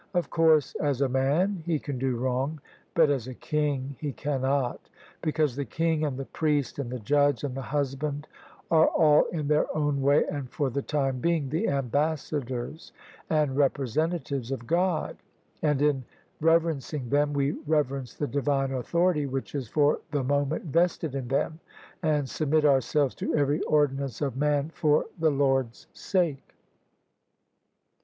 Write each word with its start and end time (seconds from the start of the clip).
Of 0.15 0.31
course 0.31 0.73
as 0.81 0.99
a 1.01 1.07
man 1.07 1.61
he 1.63 1.77
can 1.77 1.99
do 1.99 2.15
wrong, 2.15 2.59
but 2.95 3.11
as 3.11 3.27
a 3.27 3.35
king 3.35 3.95
he 3.99 4.11
cannot: 4.11 4.89
because 5.21 5.55
the 5.55 5.63
king 5.63 6.03
and 6.03 6.17
the 6.17 6.25
priest 6.25 6.79
and 6.79 6.89
the 6.89 6.97
judge 6.97 7.43
and 7.43 7.53
the 7.55 7.61
hus 7.61 7.93
band 7.93 8.27
are 8.71 8.87
all— 8.87 9.25
in 9.31 9.47
their 9.47 9.67
own 9.77 10.01
way 10.01 10.25
and 10.25 10.49
for 10.49 10.71
the 10.71 10.81
time 10.81 11.19
being— 11.19 11.49
the 11.49 11.67
ambassadors 11.69 12.91
and 13.29 13.55
representatives 13.55 14.51
of 14.51 14.65
God: 14.65 15.17
and 15.61 15.83
in 15.83 16.03
rever 16.39 16.71
encing 16.73 17.11
them 17.11 17.31
we 17.31 17.51
reverence 17.67 18.15
the 18.15 18.25
Divine 18.25 18.71
authority 18.71 19.27
which 19.27 19.53
is 19.53 19.67
for 19.67 19.99
the 20.09 20.23
moment 20.23 20.63
vested 20.63 21.13
in 21.13 21.27
them 21.27 21.59
and 22.01 22.27
submit 22.27 22.65
ourselves 22.65 23.13
to 23.13 23.35
every 23.35 23.61
ordinance 23.67 24.19
of 24.19 24.35
man 24.35 24.71
for 24.73 25.05
the 25.19 25.29
Lord's 25.29 25.85
sake." 25.93 26.55